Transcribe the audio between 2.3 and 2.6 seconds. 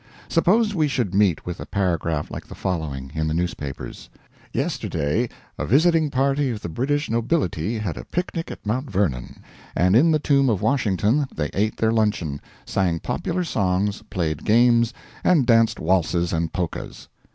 like the